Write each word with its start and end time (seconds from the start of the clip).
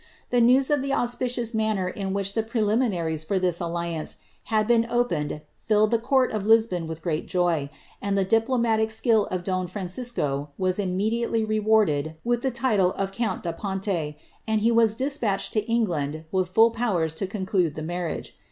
The 0.31 0.41
news 0.41 0.71
of 0.71 0.81
the 0.81 0.93
auspicious 0.95 1.53
manner 1.53 1.87
in 1.87 2.11
which 2.11 2.33
the 2.33 2.41
pre 2.41 2.61
liminaries 2.61 3.23
for 3.23 3.37
this 3.37 3.59
alliance 3.59 4.15
had 4.45 4.65
been 4.65 4.87
opened 4.89 5.41
filled 5.57 5.91
the 5.91 5.99
court 5.99 6.31
of 6.31 6.47
Lisbon 6.47 6.87
with 6.87 7.03
great 7.03 7.27
joy^ 7.27 7.69
and 8.01 8.17
the 8.17 8.25
diplomatic 8.25 8.89
skill 8.89 9.25
of 9.27 9.43
don 9.43 9.67
Francisco 9.67 10.49
waa 10.57 10.69
immedi 10.69 11.21
ately 11.21 11.47
rewarded 11.47 12.15
with 12.23 12.41
the 12.41 12.49
title 12.49 12.93
of 12.93 13.11
count 13.11 13.43
da 13.43 13.51
Ponte, 13.51 14.15
and 14.47 14.61
he 14.61 14.71
was 14.71 14.95
despatched 14.95 15.53
to 15.53 15.63
England 15.71 16.25
with 16.31 16.49
full 16.49 16.71
powers 16.71 17.13
to 17.13 17.27
conclude 17.27 17.75
the 17.75 17.83
marriage. 17.83 18.35